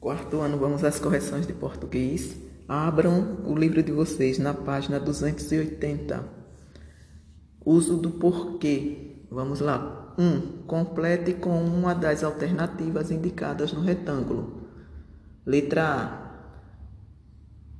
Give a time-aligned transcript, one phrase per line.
[0.00, 2.34] Quarto ano, vamos às correções de português.
[2.66, 6.24] Abram o livro de vocês na página 280.
[7.62, 9.26] Uso do porquê.
[9.30, 10.14] Vamos lá.
[10.16, 10.22] 1.
[10.24, 14.70] Um, complete com uma das alternativas indicadas no retângulo.
[15.44, 16.30] Letra A.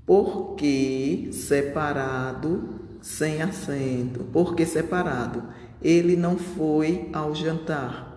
[0.04, 4.24] Porquê separado sem acento?
[4.24, 5.44] Porquê separado?
[5.80, 8.09] Ele não foi ao jantar.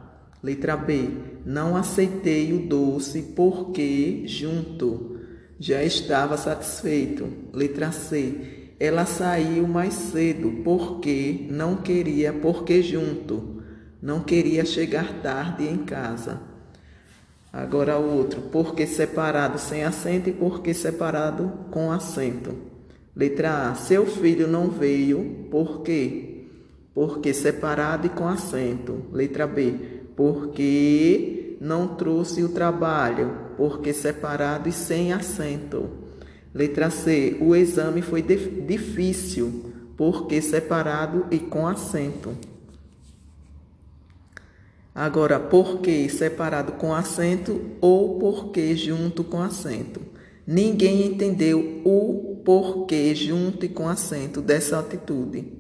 [0.44, 1.10] Letra B.
[1.46, 5.18] Não aceitei o doce porque junto
[5.58, 7.26] já estava satisfeito.
[7.54, 8.74] Letra C.
[8.78, 13.64] Ela saiu mais cedo porque não queria, porque junto
[14.02, 16.42] não queria chegar tarde em casa.
[17.52, 22.54] Agora outro, porque separado sem acento e porque separado com acento.
[23.16, 23.76] Letra A.
[23.76, 26.32] Seu filho não veio porque
[26.94, 29.06] porque separado e com acento.
[29.12, 35.90] Letra B porque não trouxe o trabalho, porque separado e sem acento.
[36.54, 37.38] Letra C.
[37.42, 42.38] O exame foi difícil, porque separado e com acento.
[44.94, 50.02] Agora, porque separado com acento ou porque junto com acento.
[50.46, 55.52] Ninguém entendeu o porquê junto e com acento dessa atitude.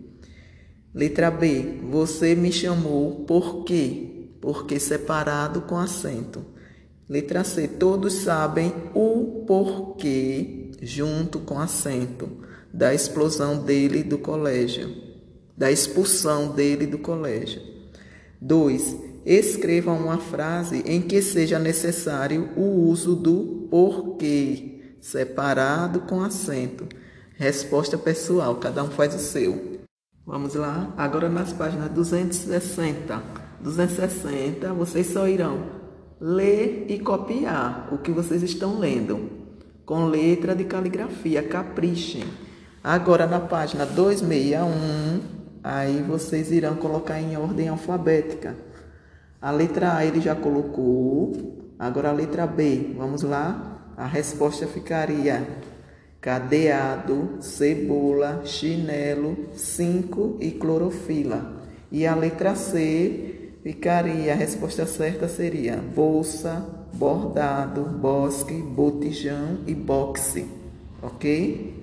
[0.93, 1.79] Letra B.
[1.89, 4.22] Você me chamou por quê?
[4.43, 6.45] Porque separado com acento.
[7.07, 7.65] Letra C.
[7.65, 12.29] Todos sabem o porquê, junto com acento,
[12.73, 14.93] da explosão dele do colégio,
[15.55, 17.61] da expulsão dele do colégio.
[18.41, 18.97] 2.
[19.25, 26.85] Escreva uma frase em que seja necessário o uso do porquê, separado com acento.
[27.37, 29.79] Resposta pessoal, cada um faz o seu.
[30.25, 33.43] Vamos lá, agora nas páginas 260.
[33.63, 35.81] 260, vocês só irão
[36.19, 39.29] ler e copiar o que vocês estão lendo
[39.85, 42.25] com letra de caligrafia, caprichem.
[42.83, 45.21] Agora na página 261,
[45.63, 48.55] aí vocês irão colocar em ordem alfabética.
[49.41, 53.93] A letra A ele já colocou, agora a letra B, vamos lá?
[53.95, 55.45] A resposta ficaria
[56.19, 61.61] cadeado, cebola, chinelo, cinco e clorofila.
[61.91, 63.32] E a letra C
[63.63, 70.45] ficaria, a resposta certa seria bolsa, bordado, bosque, botijão e boxe,
[71.01, 71.82] ok?